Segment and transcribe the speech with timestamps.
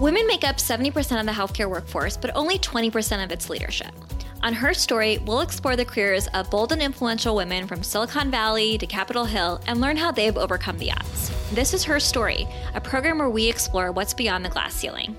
[0.00, 3.94] Women make up 70% of the healthcare workforce, but only 20% of its leadership.
[4.42, 8.76] On her story, we'll explore the careers of bold and influential women from Silicon Valley
[8.76, 11.32] to Capitol Hill and learn how they've overcome the odds.
[11.52, 15.16] This is Her Story, a program where we explore what's beyond the glass ceiling.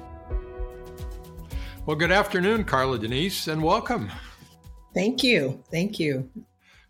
[1.87, 4.11] Well, good afternoon, Carladenise, and welcome.
[4.93, 5.63] Thank you.
[5.71, 6.29] Thank you.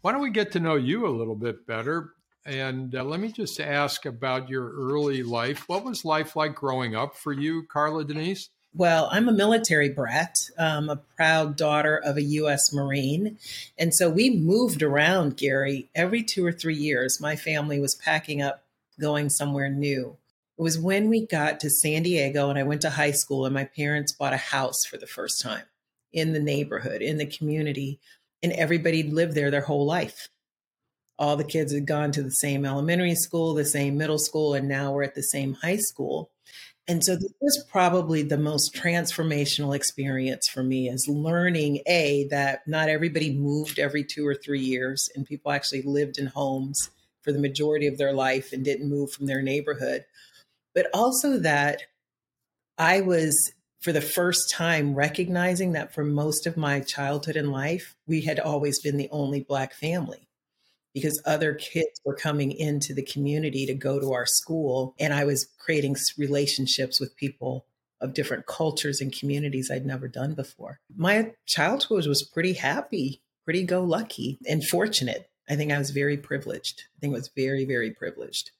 [0.02, 2.16] Why don't we get to know you a little bit better?
[2.48, 5.68] And uh, let me just ask about your early life.
[5.68, 8.48] What was life like growing up for you, Carladenise?
[8.74, 10.50] Well, I'm a military brat.
[10.58, 12.72] I'm a proud daughter of a U.S.
[12.72, 13.38] Marine.
[13.78, 17.20] And so we moved around, Gary, every two or three years.
[17.20, 18.64] My family was packing up,
[18.98, 20.16] going somewhere new.
[20.58, 23.54] It was when we got to San Diego and I went to high school, and
[23.54, 25.64] my parents bought a house for the first time
[26.14, 28.00] in the neighborhood, in the community.
[28.42, 30.30] And everybody lived there their whole life.
[31.20, 34.68] All the kids had gone to the same elementary school, the same middle school, and
[34.68, 36.30] now we're at the same high school.
[36.88, 42.62] And so this was probably the most transformational experience for me is learning A, that
[42.66, 46.90] not everybody moved every two or three years, and people actually lived in homes
[47.24, 50.06] for the majority of their life and didn't move from their neighborhood.
[50.74, 51.82] But also that
[52.78, 53.52] I was,
[53.82, 58.40] for the first time, recognizing that for most of my childhood and life, we had
[58.40, 60.27] always been the only Black family
[60.98, 64.96] because other kids were coming into the community to go to our school.
[65.00, 67.66] And I was creating relationships with people
[68.02, 70.80] of different cultures and communities I'd never done before.
[70.96, 75.30] My childhood was pretty happy, pretty go lucky, and fortunate.
[75.48, 76.84] I think I was very privileged.
[76.98, 78.52] I think I was very, very privileged.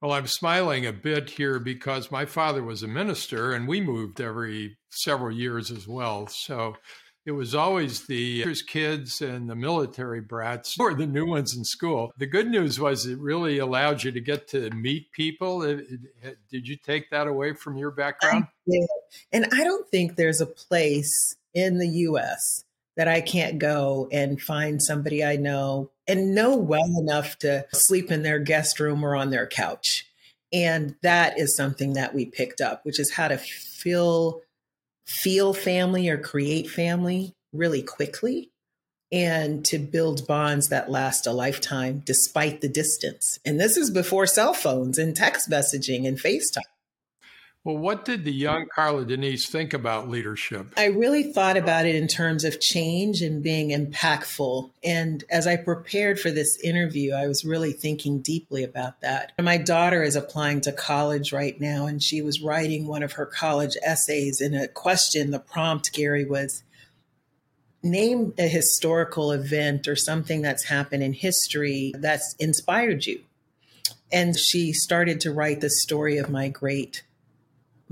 [0.00, 4.20] Well, I'm smiling a bit here because my father was a minister and we moved
[4.20, 6.28] every several years as well.
[6.28, 6.76] So
[7.24, 12.12] it was always the kids and the military brats or the new ones in school.
[12.18, 15.60] The good news was it really allowed you to get to meet people.
[15.60, 18.46] Did you take that away from your background?
[18.68, 18.86] I
[19.32, 22.64] and I don't think there's a place in the US
[22.96, 28.10] that I can't go and find somebody I know and know well enough to sleep
[28.10, 30.06] in their guest room or on their couch.
[30.52, 34.42] And that is something that we picked up, which is how to feel
[35.12, 38.50] feel family or create family really quickly
[39.12, 43.38] and to build bonds that last a lifetime despite the distance.
[43.44, 46.62] And this is before cell phones and text messaging and FaceTime.
[47.64, 50.74] Well, what did the young Carladenise think about leadership?
[50.76, 54.70] I really thought about it in terms of change and being impactful.
[54.82, 59.30] And as I prepared for this interview, I was really thinking deeply about that.
[59.40, 63.26] My daughter is applying to college right now, and she was writing one of her
[63.26, 64.40] college essays.
[64.40, 66.64] And a question, the prompt, Gary, was
[67.80, 73.20] name a historical event or something that's happened in history that's inspired you.
[74.10, 77.04] And she started to write the story of my great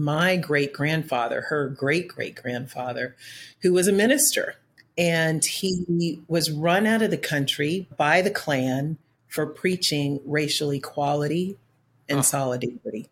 [0.00, 3.16] my great grandfather, her great great grandfather,
[3.62, 4.56] who was a minister.
[4.98, 11.56] And he was run out of the country by the Klan for preaching racial equality
[12.08, 13.08] and solidarity.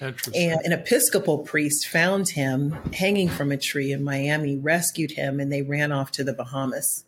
[0.00, 5.52] And an Episcopal priest found him hanging from a tree in Miami, rescued him, and
[5.52, 7.04] they ran off to the Bahamas.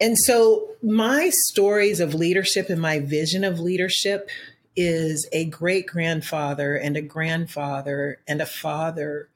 [0.00, 4.30] And so, my stories of leadership and my vision of leadership
[4.76, 9.30] is a great grandfather and a grandfather and a father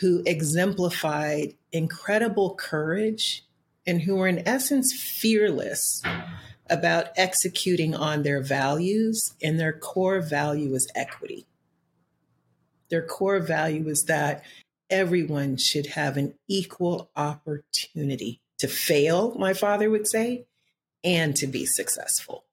[0.00, 3.44] who exemplified incredible courage
[3.86, 6.02] and who were, in essence, fearless
[6.68, 9.34] about executing on their values.
[9.42, 11.46] And their core value is equity.
[12.90, 14.44] Their core value is that
[14.90, 20.46] everyone should have an equal opportunity to fail, my father would say,
[21.04, 22.45] and to be successful.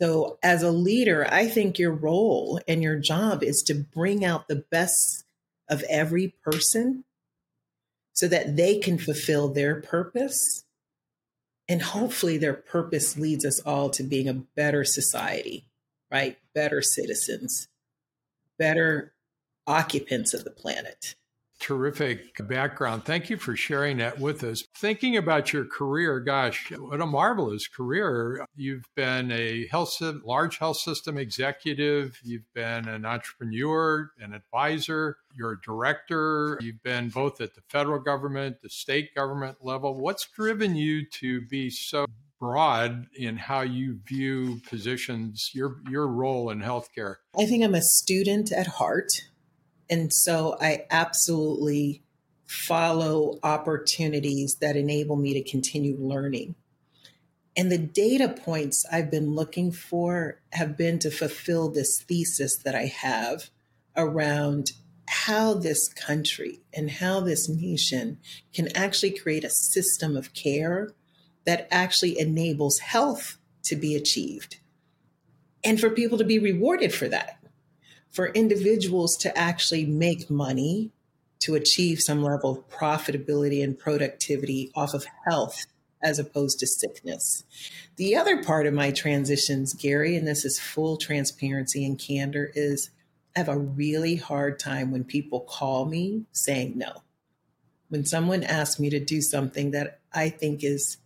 [0.00, 4.46] So, as a leader, I think your role and your job is to bring out
[4.46, 5.24] the best
[5.68, 7.02] of every person
[8.12, 10.64] so that they can fulfill their purpose.
[11.68, 15.66] And hopefully, their purpose leads us all to being a better society,
[16.12, 16.38] right?
[16.54, 17.66] Better citizens,
[18.56, 19.14] better
[19.66, 21.16] occupants of the planet
[21.58, 23.04] terrific background.
[23.04, 24.64] Thank you for sharing that with us.
[24.76, 28.44] Thinking about your career, gosh, what a marvelous career.
[28.56, 35.52] You've been a health large health system executive, you've been an entrepreneur, an advisor, you're
[35.52, 39.98] a director, you've been both at the federal government, the state government level.
[39.98, 42.06] What's driven you to be so
[42.38, 47.16] broad in how you view positions, your your role in healthcare?
[47.38, 49.08] I think I'm a student at heart.
[49.90, 52.02] And so I absolutely
[52.46, 56.54] follow opportunities that enable me to continue learning.
[57.56, 62.74] And the data points I've been looking for have been to fulfill this thesis that
[62.74, 63.50] I have
[63.96, 64.72] around
[65.08, 68.18] how this country and how this nation
[68.54, 70.90] can actually create a system of care
[71.46, 74.58] that actually enables health to be achieved
[75.64, 77.37] and for people to be rewarded for that,
[78.10, 80.90] for individuals to actually make money
[81.40, 85.66] to achieve some level of profitability and productivity off of health
[86.02, 87.44] as opposed to sickness.
[87.96, 92.90] The other part of my transitions, Gary, and this is full transparency and candor, is
[93.34, 97.02] I have a really hard time when people call me saying no.
[97.88, 100.98] When someone asks me to do something that I think is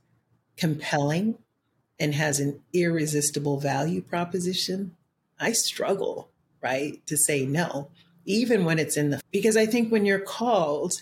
[0.56, 1.38] compelling
[1.98, 4.96] and has an irresistible value proposition,
[5.38, 6.31] I struggle,
[6.62, 7.90] right, to say no,
[8.24, 10.94] even when it's in the, because I think when you're called,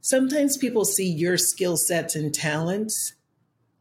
[0.00, 3.14] sometimes people see your skill sets and talents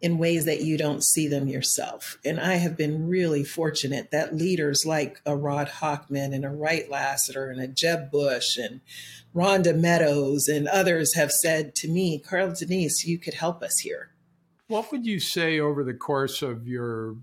[0.02, 2.18] in ways that you don't see them yourself.
[2.24, 6.90] And I have been really fortunate that leaders like a Rod Hochman and a Wright
[6.90, 8.82] Lassiter and a Jeb Bush and
[9.34, 14.12] Rhonda Meadows and others have said to me, Carladenise, you could help us here.
[14.68, 17.16] What would you say over the course of your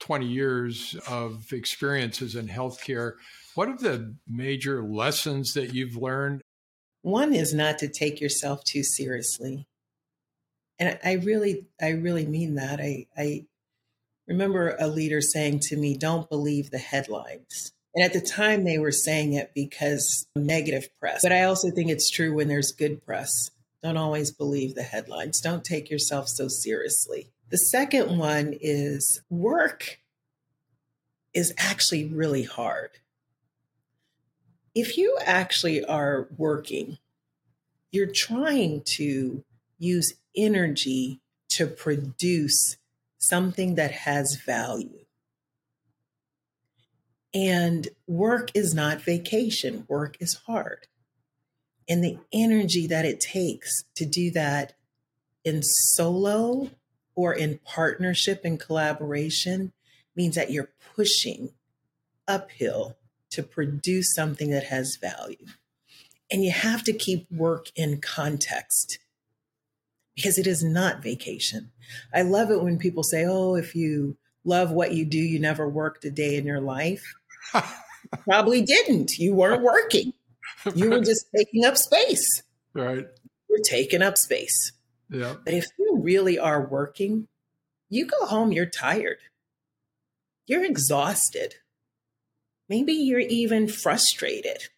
[0.00, 3.12] 20 years of experiences in healthcare?
[3.54, 6.42] What are the major lessons that you've learned
[7.06, 9.68] one is not to take yourself too seriously.
[10.80, 12.80] And I really, I really mean that.
[12.80, 13.46] I, I
[14.26, 17.72] remember a leader saying to me, don't believe the headlines.
[17.94, 21.20] And at the time, they were saying it because negative press.
[21.22, 23.52] But I also think it's true when there's good press.
[23.84, 25.40] Don't always believe the headlines.
[25.40, 27.30] Don't take yourself so seriously.
[27.50, 30.00] The second one is work
[31.32, 32.90] is actually really hard
[34.76, 36.98] if you actually are working,
[37.90, 39.42] you're trying to
[39.78, 42.76] use energy to produce
[43.16, 45.06] something that has value.
[47.32, 50.88] And work is not vacation, work is hard.
[51.88, 54.74] And the energy that it takes to do that
[55.42, 56.68] in solo
[57.16, 59.72] or in partnership and collaboration
[60.14, 61.50] means that you're pushing
[62.28, 62.96] uphill
[63.30, 65.46] to produce something that has value.
[66.30, 68.98] And you have to keep work in context
[70.14, 71.70] because it is not vacation.
[72.12, 75.68] I love it when people say, oh, if you love what you do, you never
[75.68, 77.14] worked a day in your life.
[78.24, 79.18] Probably didn't.
[79.18, 80.12] You weren't working.
[80.74, 82.42] You were just taking up space.
[82.72, 83.06] Right.
[83.48, 84.72] You're taking up space.
[85.08, 85.34] Yeah.
[85.44, 87.28] But if you really are working,
[87.88, 89.18] you go home, you're tired.
[90.46, 91.56] You're exhausted.
[92.68, 94.68] Maybe you're even frustrated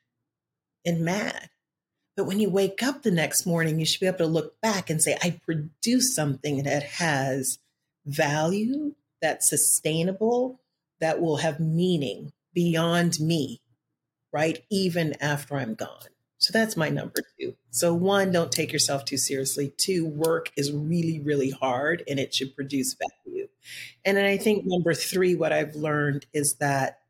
[0.85, 1.51] and mad.
[2.17, 4.91] But when you wake up the next morning, you should be able to look back
[4.91, 7.59] and say, I produced something that has
[8.05, 10.61] value, that's sustainable,
[11.01, 13.61] that will have meaning beyond me,
[14.33, 14.65] right?
[14.69, 16.09] Even after I'm gone.
[16.39, 17.55] So that's my number two.
[17.71, 19.73] So, one, don't take yourself too seriously.
[19.77, 23.49] Two, work is really, really hard and it should produce value.
[24.05, 27.01] And then I think number three, what I've learned is that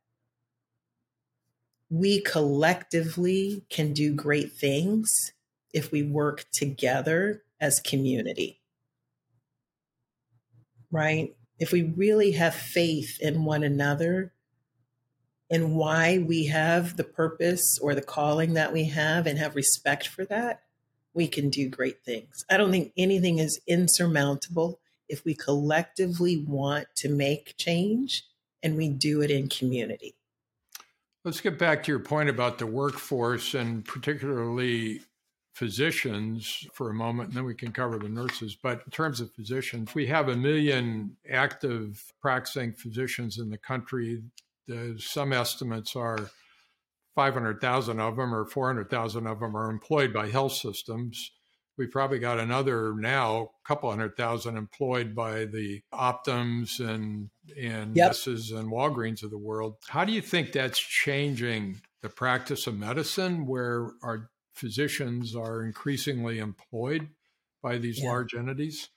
[1.91, 5.33] we collectively can do great things
[5.75, 8.61] if we work together as community.
[10.91, 11.37] Right?
[11.59, 14.33] If we really have faith in one another
[15.51, 20.07] and why we have the purpose or the calling that we have and have respect
[20.07, 20.63] for that,
[21.15, 22.45] we can do great things.
[22.51, 28.25] I don't think anything is insurmountable if we collectively want to make change
[28.63, 30.15] and we do it in community.
[31.25, 35.01] Let's get back to your point about the workforce and particularly
[35.53, 38.55] physicians for a moment, and then we can cover the nurses.
[38.55, 44.23] But in terms of physicians, we have a million active practicing physicians in the country.
[44.99, 46.31] Some estimates are
[47.15, 51.33] 500,000 of them or 400,000 of them are employed by health systems
[51.79, 58.15] we probably got another now couple hundred thousand employed by the Optums and and yep.
[58.27, 59.77] and Walgreens of the world.
[59.89, 66.39] How do you think that's changing the practice of medicine, where our physicians are increasingly
[66.39, 67.09] employed
[67.63, 68.09] by these yeah.
[68.09, 68.91] large entities?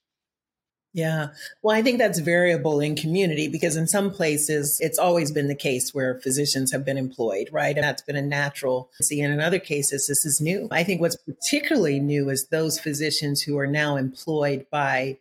[0.93, 1.27] Yeah.
[1.61, 5.55] Well, I think that's variable in community because in some places it's always been the
[5.55, 7.75] case where physicians have been employed, right?
[7.75, 8.89] And that's been a natural.
[9.01, 10.67] See, and in other cases, this is new.
[10.69, 15.17] I think what's particularly new is those physicians who are now employed by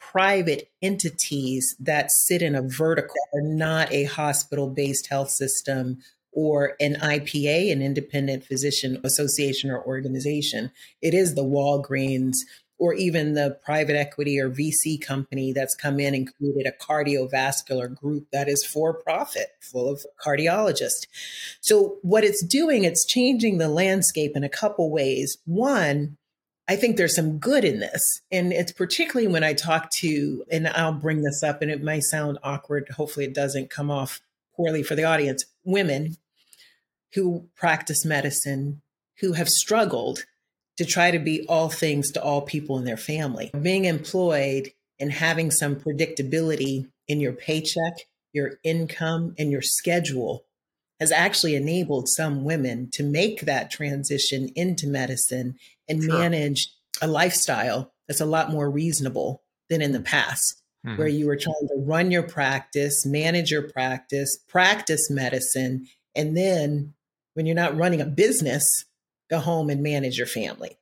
[0.00, 5.98] private entities that sit in a vertical, are not a hospital based health system
[6.32, 10.72] or an IPA, an independent physician association or organization.
[11.00, 12.38] It is the Walgreens
[12.82, 17.94] or even the private equity or VC company that's come in and created a cardiovascular
[17.94, 21.06] group that is for profit, full of cardiologists.
[21.60, 25.38] So, what it's doing, it's changing the landscape in a couple ways.
[25.44, 26.16] One,
[26.66, 28.02] I think there's some good in this.
[28.32, 32.02] And it's particularly when I talk to, and I'll bring this up and it might
[32.02, 32.88] sound awkward.
[32.88, 34.20] Hopefully, it doesn't come off
[34.56, 35.44] poorly for the audience.
[35.62, 36.16] Women
[37.14, 38.82] who practice medicine
[39.20, 40.24] who have struggled
[40.78, 43.50] to try to be all things to all people in their family.
[43.60, 50.44] Being employed and having some predictability in your paycheck, your income, and your schedule
[51.00, 55.56] has actually enabled some women to make that transition into medicine
[55.88, 56.18] and sure.
[56.18, 60.96] manage a lifestyle that's a lot more reasonable than in the past, mm-hmm.
[60.96, 66.94] where you were trying to run your practice, manage your practice, practice medicine, and then
[67.34, 68.84] when you're not running a business,
[69.32, 70.76] go home and manage your family.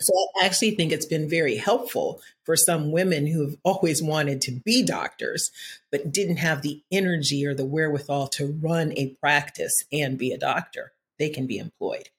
[0.00, 4.40] So I actually think it's been very helpful for some women who have always wanted
[4.42, 5.50] to be doctors,
[5.90, 10.38] but didn't have the energy or the wherewithal to run a practice and be a
[10.38, 10.92] doctor.
[11.18, 12.10] They can be employed.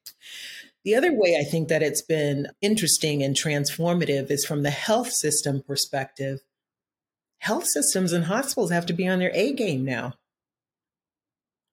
[0.84, 5.12] The other way I think that it's been interesting and transformative is from the health
[5.12, 6.40] system perspective.
[7.40, 10.14] Health systems and hospitals have to be on their A game now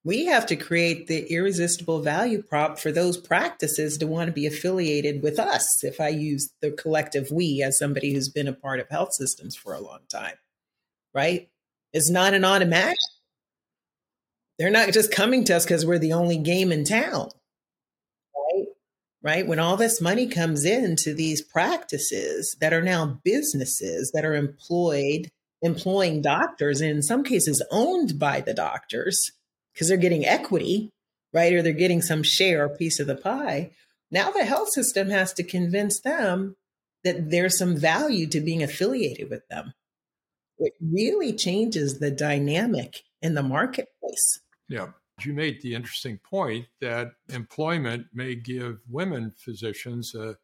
[0.04, 4.46] we have to create the irresistible value prop for those practices to want to be
[4.46, 5.84] affiliated with us.
[5.84, 9.54] If I use the collective we as somebody who's been a part of health systems
[9.54, 10.34] for a long time,
[11.14, 11.48] right?
[11.92, 12.98] It's not an automatic.
[14.58, 17.28] They're not just coming to us because we're the only game in town,
[18.34, 18.66] right?
[19.22, 19.46] Right?
[19.46, 25.30] When all this money comes into these practices that are now businesses that are employed,
[25.62, 29.30] employing doctors, and in some cases owned by the doctors
[29.72, 30.90] because they're getting equity,
[31.32, 31.52] right?
[31.52, 33.70] Or they're getting some share or piece of the pie.
[34.10, 36.56] Now the health system has to convince them
[37.04, 39.72] that there's some value to being affiliated with them.
[40.58, 44.40] It really changes the dynamic in the marketplace.
[44.68, 44.88] Yeah.
[45.24, 50.36] You made the interesting point that employment may give women physicians a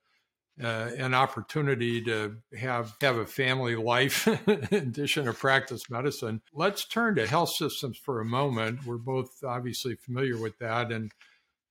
[0.63, 6.43] uh, an opportunity to have have a family life in addition to practice medicine.
[6.53, 8.85] Let's turn to health systems for a moment.
[8.85, 11.13] We're both obviously familiar with that, and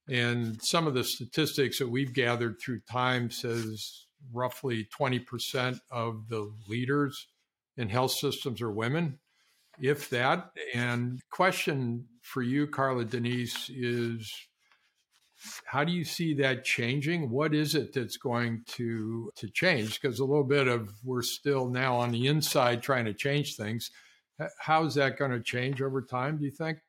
[0.08, 6.52] and some of the statistics that we've gathered through time says roughly 20% of the
[6.68, 7.28] leaders
[7.76, 9.20] in health systems are women,
[9.80, 10.52] if that.
[10.74, 14.32] And question for you, Carladenise, is
[15.66, 17.30] how do you see that changing?
[17.30, 20.02] What is it that's going to to change?
[20.02, 23.92] Because a little bit of we're still now on the inside trying to change things.
[24.60, 26.38] How is that going to change over time?
[26.38, 26.80] Do you think?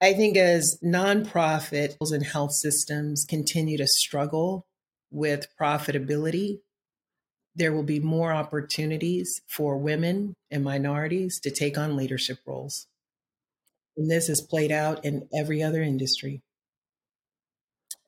[0.00, 4.66] I think as nonprofits and health systems continue to struggle
[5.10, 6.58] with profitability,
[7.54, 12.86] there will be more opportunities for women and minorities to take on leadership roles.
[13.96, 16.42] And this is played out in every other industry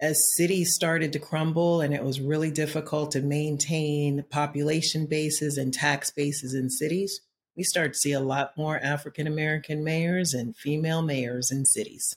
[0.00, 5.74] as cities started to crumble and it was really difficult to maintain population bases and
[5.74, 7.20] tax bases in cities,
[7.56, 12.14] we started to see a lot more African American mayors and female mayors in cities.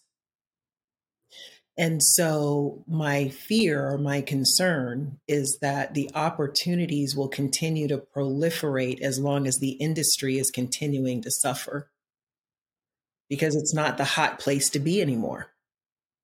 [1.78, 9.02] And so, my fear or my concern is that the opportunities will continue to proliferate
[9.02, 11.90] as long as the industry is continuing to suffer
[13.30, 15.54] because it's not the hot place to be anymore.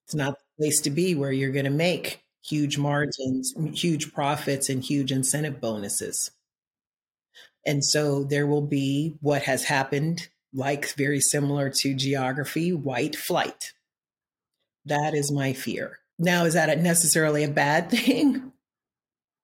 [0.06, 4.84] It's not place to be where you're going to make huge margins, huge profits, and
[4.84, 6.32] huge incentive bonuses.
[7.66, 13.74] And so there will be what has happened, like very similar to geography, white flight.
[14.86, 16.00] That is my fear.
[16.18, 18.54] Now, is that necessarily a bad thing?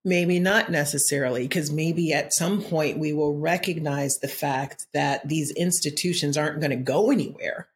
[0.06, 5.52] Maybe not necessarily, because maybe at some point we will recognize the fact that these
[5.52, 7.70] institutions aren't going to go anywhere.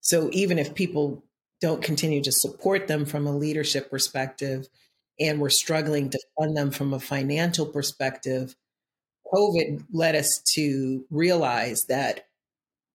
[0.00, 1.25] So even if people
[1.60, 4.68] don't continue to support them from a leadership perspective
[5.18, 8.54] and we're struggling to fund them from a financial perspective,
[9.32, 12.26] COVID led us to realize that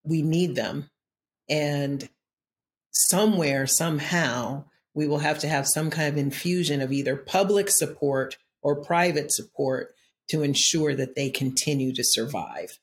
[0.03, 0.89] we need them.
[1.49, 2.07] And
[2.91, 8.37] somewhere, somehow, we will have to have some kind of infusion of either public support
[8.61, 9.93] or private support
[10.29, 12.77] to ensure that they continue to survive.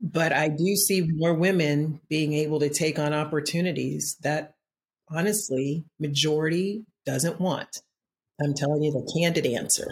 [0.00, 4.54] But I do see more women being able to take on opportunities that
[5.08, 7.80] honestly, majority doesn't want.
[8.42, 9.86] I'm telling you the candid answer.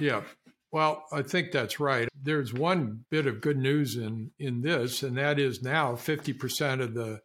[0.00, 0.22] Yeah.
[0.72, 2.08] Well, I think that's right.
[2.20, 6.94] There's one bit of good news in in this, and that is now 50% of
[6.94, 7.20] the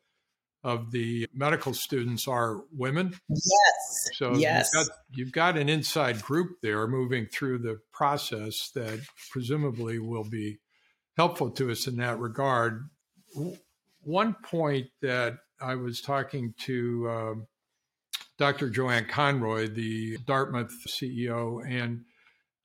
[0.63, 3.15] of the medical students are women.
[3.29, 4.09] Yes.
[4.17, 4.69] So yes.
[4.73, 8.99] You've, got, you've got an inside group there moving through the process that
[9.31, 10.59] presumably will be
[11.19, 12.89] helpful to us in that regard.
[14.03, 17.47] One point that I was talking to um,
[18.37, 18.69] Dr.
[18.69, 22.05] Joanne Conroy, the Dartmouth CEO, and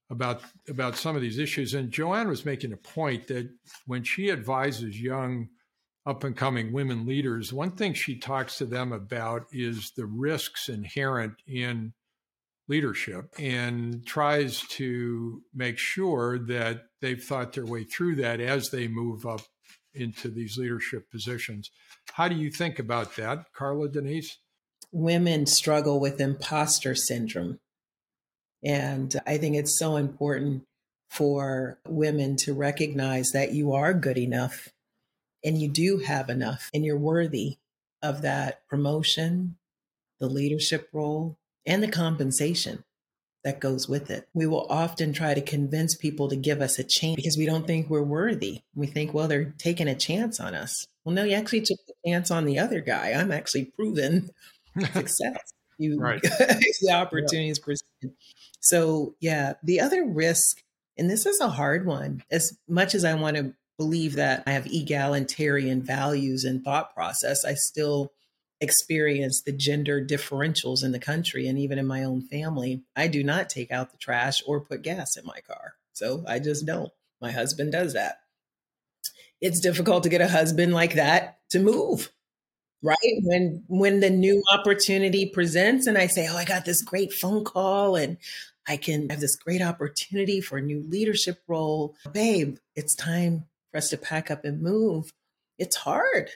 [0.08, 1.74] about about some of these issues.
[1.74, 3.50] And Joanne was making a point that
[3.88, 5.48] when she advises young
[6.06, 10.68] up and coming women leaders, one thing she talks to them about is the risks
[10.68, 11.92] inherent in
[12.68, 18.88] leadership and tries to make sure that they've thought their way through that as they
[18.88, 19.42] move up
[19.92, 21.70] into these leadership positions.
[22.14, 24.38] How do you think about that, Carladenise?
[24.90, 27.60] Women struggle with imposter syndrome.
[28.64, 30.64] And I think it's so important
[31.10, 34.70] for women to recognize that you are good enough
[35.44, 37.58] and you do have enough and you're worthy
[38.02, 39.56] of that promotion,
[40.20, 42.82] the leadership role, and the compensation
[43.44, 44.26] that goes with it.
[44.32, 47.66] We will often try to convince people to give us a chance because we don't
[47.66, 48.62] think we're worthy.
[48.74, 50.86] We think, well, they're taking a chance on us.
[51.04, 53.12] Well, no, you actually took the chance on the other guy.
[53.12, 54.30] I'm actually proven
[54.92, 55.52] success.
[55.76, 56.22] You right.
[56.22, 57.64] the opportunities yeah.
[57.64, 58.16] presented.
[58.60, 60.62] So yeah, the other risk,
[60.96, 64.52] and this is a hard one, as much as I want to believe that I
[64.52, 68.12] have egalitarian values and thought process, I still
[68.64, 72.82] experience the gender differentials in the country and even in my own family.
[72.96, 75.74] I do not take out the trash or put gas in my car.
[75.92, 76.92] So I just don't.
[77.20, 78.18] My husband does that.
[79.40, 82.10] It's difficult to get a husband like that to move.
[82.82, 82.96] Right?
[83.22, 87.42] When when the new opportunity presents and I say, "Oh, I got this great phone
[87.42, 88.18] call and
[88.66, 91.96] I can have this great opportunity for a new leadership role.
[92.12, 95.12] Babe, it's time for us to pack up and move.
[95.58, 96.30] It's hard.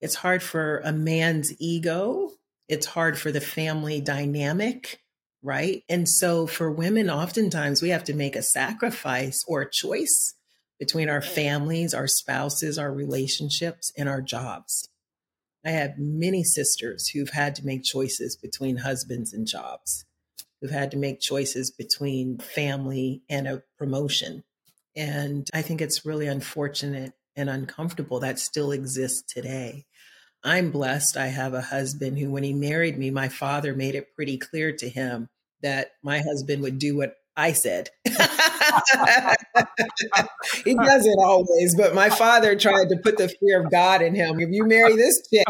[0.00, 2.30] It's hard for a man's ego.
[2.68, 5.00] It's hard for the family dynamic,
[5.42, 5.82] right?
[5.88, 10.34] And so for women, oftentimes we have to make a sacrifice or a choice
[10.78, 14.88] between our families, our spouses, our relationships, and our jobs.
[15.64, 20.04] I have many sisters who've had to make choices between husbands and jobs,
[20.60, 24.44] who've had to make choices between family and a promotion.
[24.94, 29.86] And I think it's really unfortunate and uncomfortable that still exists today.
[30.44, 31.16] I'm blessed.
[31.16, 34.72] I have a husband who, when he married me, my father made it pretty clear
[34.72, 35.28] to him
[35.62, 37.90] that my husband would do what I said.
[40.64, 44.40] he doesn't always, but my father tried to put the fear of God in him.
[44.40, 45.44] If you marry this chick,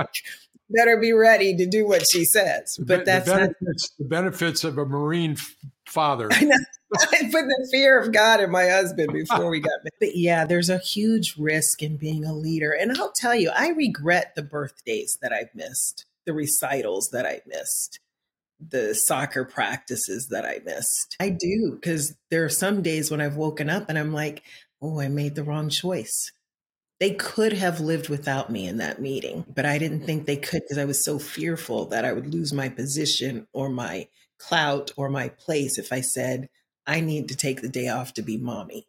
[0.70, 2.76] better be ready to do what she says.
[2.78, 5.36] But that's the benefits, not- the benefits of a Marine
[5.86, 6.28] father.
[6.32, 6.50] I
[7.10, 9.92] put the fear of God in my husband before we got married.
[10.00, 12.72] But yeah, there's a huge risk in being a leader.
[12.72, 17.42] And I'll tell you, I regret the birthdays that I've missed, the recitals that I
[17.46, 18.00] missed,
[18.58, 21.16] the soccer practices that I missed.
[21.20, 24.42] I do, because there are some days when I've woken up and I'm like,
[24.80, 26.32] oh, I made the wrong choice.
[27.00, 30.62] They could have lived without me in that meeting, but I didn't think they could
[30.62, 35.08] because I was so fearful that I would lose my position or my clout or
[35.08, 36.48] my place if I said,
[36.88, 38.86] I need to take the day off to be mommy.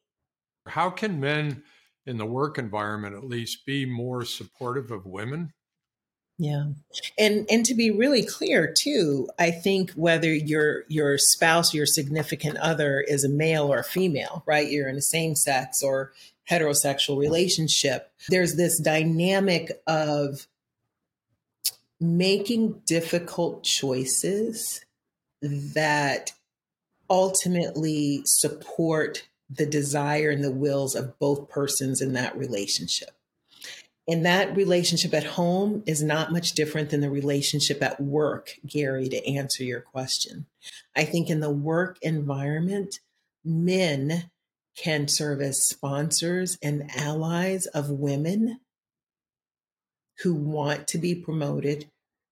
[0.66, 1.64] How can men
[2.06, 5.54] in the work environment at least be more supportive of women?
[6.40, 6.68] Yeah.
[7.18, 12.58] And and to be really clear too, I think whether your your spouse, your significant
[12.58, 14.72] other is a male or a female, right?
[14.72, 16.14] You're in a same sex or
[16.50, 18.10] heterosexual relationship.
[18.30, 20.48] There's this dynamic of
[22.00, 24.86] making difficult choices
[25.42, 26.32] that
[27.10, 33.12] ultimately support the desire and the wills of both persons in that relationship.
[34.08, 39.08] And that relationship at home is not much different than the relationship at work, Gary,
[39.08, 40.48] to answer your question.
[40.96, 43.00] I think in the work environment,
[43.46, 44.32] men
[44.76, 48.60] can serve as sponsors and allies of women
[50.24, 51.90] who want to be promoted,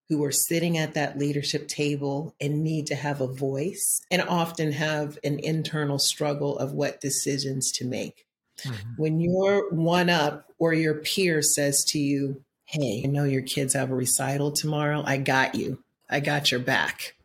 [0.10, 4.72] who are sitting at that leadership table and need to have a voice and often
[4.72, 8.26] have an internal struggle of what decisions to make.
[8.60, 8.90] Mm-hmm.
[8.98, 13.74] When you're one up or your peer says to you, Hey, I know your kids
[13.76, 15.02] have a recital tomorrow.
[15.06, 15.84] I got you.
[16.10, 17.16] I got your back.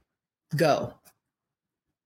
[0.54, 0.94] Go.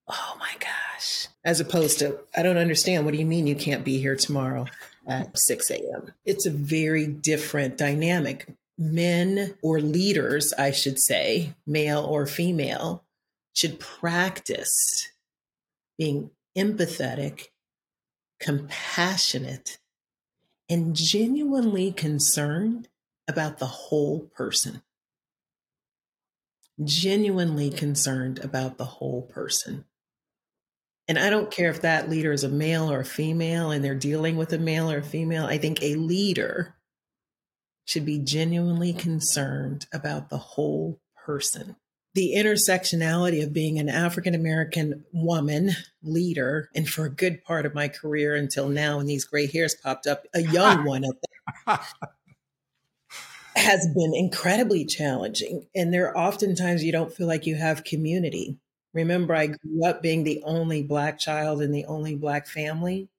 [0.08, 1.28] Oh my gosh.
[1.44, 3.04] As opposed to, I don't understand.
[3.04, 4.66] What do you mean you can't be here tomorrow
[5.06, 6.12] at 6 a.m.?
[6.24, 8.46] It's a very different dynamic
[8.78, 13.04] men or leaders, I should say, male or female,
[13.54, 15.08] should practice
[15.98, 17.46] being empathetic,
[18.40, 19.78] compassionate,
[20.68, 22.88] and genuinely concerned
[23.28, 24.82] about the whole person.
[26.84, 29.84] genuinely concerned about the whole person.
[31.08, 33.94] And I don't care if that leader is a male or a female and they're
[33.94, 35.46] dealing with a male or a female.
[35.46, 36.75] I think a leader
[37.86, 41.76] should be genuinely concerned about the whole person.
[42.14, 45.70] The intersectionality of being an African American woman
[46.02, 49.74] leader, and for a good part of my career until now, when these gray hairs
[49.74, 51.14] popped up, a young one at
[51.66, 51.80] that,
[53.54, 55.66] has been incredibly challenging.
[55.74, 58.58] And there are oftentimes you don't feel like you have community.
[58.92, 63.10] Remember, I grew up being the only Black child in the only Black family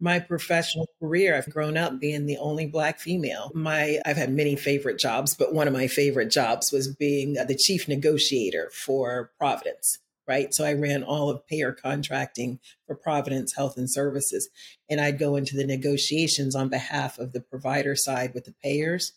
[0.00, 3.50] my professional career i've grown up being the only black female.
[3.54, 7.56] My i've had many favorite jobs but one of my favorite jobs was being the
[7.56, 10.54] chief negotiator for providence right?
[10.54, 14.48] So i ran all of payer contracting for providence health and services
[14.88, 19.12] and i'd go into the negotiations on behalf of the provider side with the payers.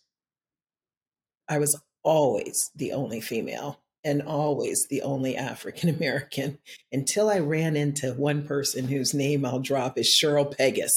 [1.48, 6.58] I was always the only female and always the only African American
[6.92, 10.92] until I ran into one person whose name I'll drop is Cheryl Pegus.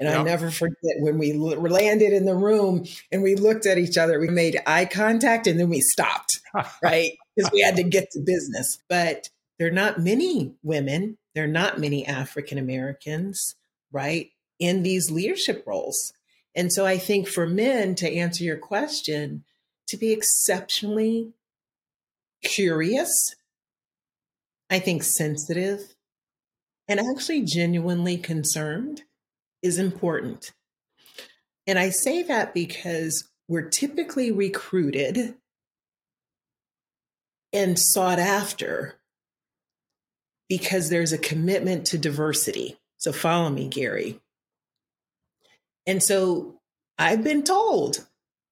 [0.00, 0.20] And yep.
[0.20, 4.18] I never forget when we landed in the room and we looked at each other,
[4.18, 6.40] we made eye contact and then we stopped,
[6.82, 7.12] right?
[7.34, 8.78] Because we had to get to business.
[8.88, 13.54] But there are not many women, there are not many African Americans,
[13.92, 16.12] right, in these leadership roles.
[16.54, 19.44] And so I think for men, to answer your question,
[19.88, 21.32] to be exceptionally
[22.44, 23.34] curious,
[24.70, 25.94] I think sensitive,
[26.88, 29.02] and actually genuinely concerned
[29.62, 30.52] is important.
[31.66, 35.34] And I say that because we're typically recruited
[37.52, 38.96] and sought after
[40.48, 42.76] because there's a commitment to diversity.
[42.98, 44.20] So follow me, Gary.
[45.86, 46.60] And so
[46.98, 48.06] I've been told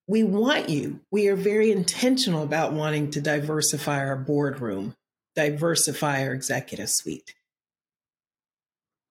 [0.07, 0.99] we want you.
[1.11, 4.95] We are very intentional about wanting to diversify our boardroom,
[5.35, 7.33] diversify our executive suite.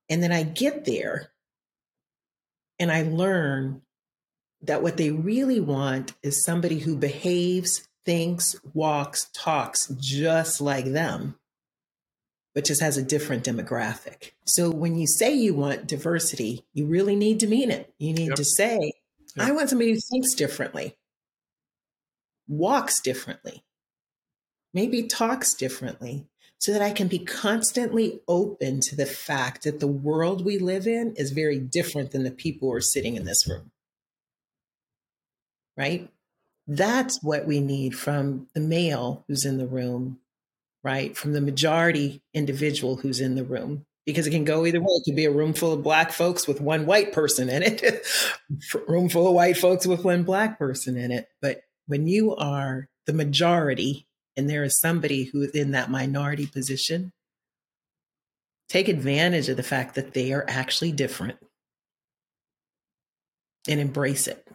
[0.08, 1.30] And then I get there
[2.78, 3.82] and I learn
[4.62, 11.36] that what they really want is somebody who behaves, thinks, walks, talks just like them,
[12.54, 14.32] but just has a different demographic.
[14.44, 17.92] So when you say you want diversity, you really need to mean it.
[17.98, 18.36] You need yep.
[18.36, 18.92] to say,
[19.38, 20.96] I want somebody who thinks differently,
[22.46, 23.64] walks differently,
[24.72, 26.26] maybe talks differently,
[26.58, 30.86] so that I can be constantly open to the fact that the world we live
[30.86, 33.70] in is very different than the people who are sitting in this room.
[35.76, 36.08] Right?
[36.66, 40.20] That's what we need from the male who's in the room,
[40.82, 41.16] right?
[41.16, 44.86] From the majority individual who's in the room because it can go either way.
[44.88, 48.06] It could be a room full of black folks with one white person in it,
[48.88, 51.28] room full of white folks with one black person in it.
[51.40, 56.46] But when you are the majority and there is somebody who is in that minority
[56.46, 57.12] position,
[58.68, 61.38] take advantage of the fact that they are actually different
[63.68, 64.46] and embrace it.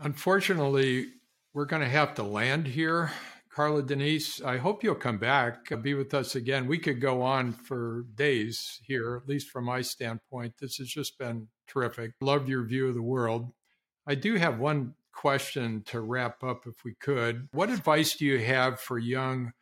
[0.00, 1.08] Unfortunately,
[1.52, 3.10] we're going to have to land here.
[3.54, 6.68] Carladenise, I hope you'll come back, uh, be with us again.
[6.68, 10.54] We could go on for days here, at least from my standpoint.
[10.60, 12.12] This has just been terrific.
[12.20, 13.52] Love your view of the world.
[14.06, 17.48] I do have one question to wrap up, if we could.
[17.50, 19.52] What advice do you have for young,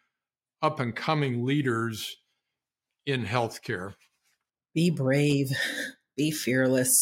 [0.61, 2.19] up and coming leaders
[3.07, 3.95] in healthcare?
[4.75, 5.49] Be brave,
[6.17, 6.95] be fearless,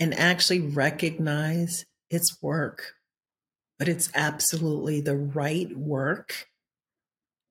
[0.00, 2.94] and actually recognize it's work
[3.78, 6.48] but it's absolutely the right work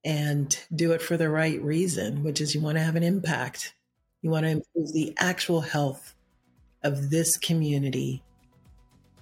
[0.05, 3.73] and do it for the right reason, which is you want to have an impact.
[4.21, 6.15] You want to improve the actual health
[6.83, 8.23] of this community,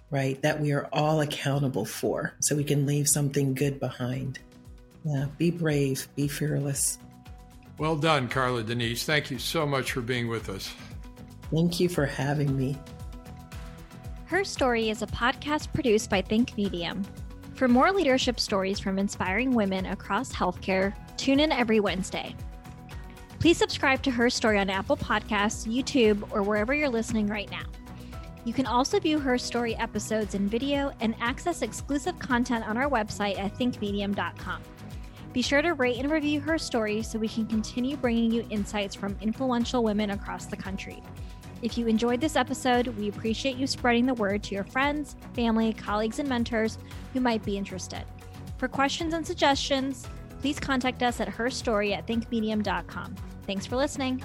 [0.10, 0.42] right?
[0.42, 4.40] That we are all accountable for so we can leave something good behind.
[5.04, 6.98] Yeah, be brave, be fearless.
[7.78, 9.04] Well done, Carladenise.
[9.04, 10.72] Thank you so much for being with us.
[11.52, 12.78] Thank you for having me.
[14.32, 17.04] Her Story is a podcast produced by Think Medium.
[17.54, 22.34] For more leadership stories from inspiring women across healthcare, tune in every Wednesday.
[23.42, 27.66] Please subscribe to Her Story on Apple Podcasts, YouTube, or wherever you're listening right now.
[28.46, 32.90] You can also view Her Story episodes in video and access exclusive content on our
[32.90, 34.62] website at thinkmedium.com.
[35.34, 38.96] Be sure to rate and review Her Story so we can continue bringing you insights
[38.96, 41.04] from influential women across the country.
[41.62, 45.74] If you enjoyed this episode, we appreciate you spreading the word to your friends, family,
[45.74, 46.80] colleagues, and mentors
[47.14, 48.04] who might be interested.
[48.58, 50.08] For questions and suggestions,
[50.40, 53.16] please contact us at herstory at thinkmedium.com.
[53.46, 54.24] Thanks for listening.